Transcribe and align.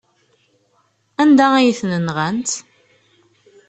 Anda 1.21 1.47
ay 1.55 1.71
ten-nɣant? 1.79 2.51